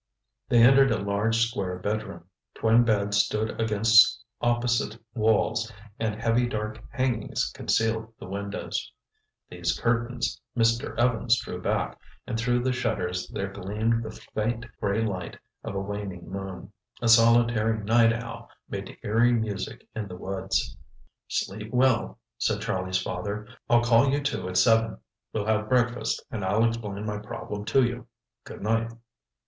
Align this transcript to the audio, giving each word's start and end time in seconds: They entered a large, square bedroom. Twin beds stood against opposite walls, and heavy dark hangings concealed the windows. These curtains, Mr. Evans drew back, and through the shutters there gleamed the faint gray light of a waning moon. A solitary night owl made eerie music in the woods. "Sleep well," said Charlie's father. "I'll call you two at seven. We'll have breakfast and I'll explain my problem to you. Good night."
They 0.49 0.63
entered 0.63 0.89
a 0.89 0.97
large, 0.97 1.45
square 1.47 1.77
bedroom. 1.77 2.23
Twin 2.55 2.83
beds 2.83 3.17
stood 3.17 3.61
against 3.61 4.19
opposite 4.41 4.97
walls, 5.13 5.71
and 5.99 6.19
heavy 6.19 6.47
dark 6.49 6.83
hangings 6.89 7.51
concealed 7.53 8.11
the 8.17 8.25
windows. 8.25 8.91
These 9.49 9.79
curtains, 9.79 10.41
Mr. 10.57 10.97
Evans 10.97 11.37
drew 11.39 11.61
back, 11.61 11.99
and 12.25 12.35
through 12.35 12.63
the 12.63 12.71
shutters 12.73 13.27
there 13.29 13.53
gleamed 13.53 14.01
the 14.01 14.09
faint 14.33 14.65
gray 14.79 15.05
light 15.05 15.37
of 15.63 15.75
a 15.75 15.79
waning 15.79 16.27
moon. 16.27 16.71
A 16.99 17.07
solitary 17.07 17.77
night 17.83 18.11
owl 18.11 18.49
made 18.67 18.97
eerie 19.03 19.33
music 19.33 19.87
in 19.93 20.07
the 20.07 20.17
woods. 20.17 20.75
"Sleep 21.27 21.71
well," 21.71 22.17
said 22.39 22.59
Charlie's 22.59 22.99
father. 23.03 23.47
"I'll 23.69 23.83
call 23.83 24.09
you 24.09 24.19
two 24.23 24.49
at 24.49 24.57
seven. 24.57 24.97
We'll 25.31 25.45
have 25.45 25.69
breakfast 25.69 26.25
and 26.31 26.43
I'll 26.43 26.65
explain 26.67 27.05
my 27.05 27.19
problem 27.19 27.65
to 27.65 27.83
you. 27.85 28.07
Good 28.45 28.63
night." 28.63 28.91